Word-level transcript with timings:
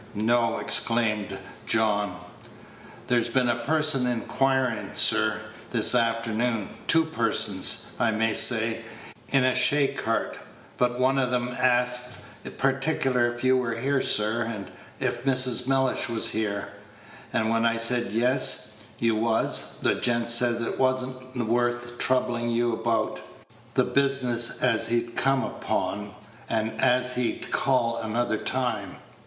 no!" 0.15 0.57
exclaimed 0.57 1.37
John. 1.67 2.15
"There's 3.05 3.29
been 3.29 3.49
a 3.49 3.63
person 3.63 4.07
inquirin', 4.07 4.95
sir, 4.95 5.39
this 5.69 5.93
afternoon 5.93 6.69
two 6.87 7.03
persons, 7.05 7.91
I 7.99 8.09
may 8.09 8.33
say, 8.33 8.81
in 9.29 9.43
a 9.45 9.51
shaycart 9.53 10.39
but 10.77 10.99
one 10.99 11.19
of 11.19 11.31
'em 11.31 11.49
asked 11.49 12.15
particular 12.57 13.31
if 13.31 13.43
you 13.43 13.57
was 13.57 13.77
here, 13.77 14.01
sir, 14.01 14.41
and 14.41 14.71
if 14.99 15.23
Mrs. 15.23 15.67
Mellish 15.67 16.09
was 16.09 16.29
here; 16.29 16.69
and 17.31 17.51
when 17.51 17.63
I 17.63 17.77
said 17.77 18.11
yes, 18.11 18.77
you 18.97 19.15
was, 19.15 19.77
the 19.83 19.93
gent 19.93 20.29
says 20.29 20.63
it 20.63 20.79
was 20.79 21.03
n't 21.05 21.45
worth 21.47 21.99
troublin' 21.99 22.49
you 22.49 22.73
about, 22.73 23.19
the 23.75 23.83
business 23.83 24.63
as 24.63 24.87
he'd 24.87 25.15
come 25.15 25.43
upon, 25.43 26.11
and 26.49 26.71
as 26.81 27.13
he'd 27.13 27.51
call 27.51 27.97
another 27.97 28.37
time. 28.39 28.95